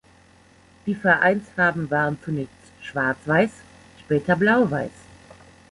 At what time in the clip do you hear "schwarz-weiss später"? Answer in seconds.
2.81-4.35